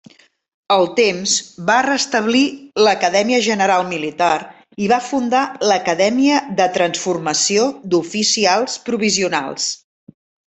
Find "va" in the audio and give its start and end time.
1.65-1.75, 4.93-4.99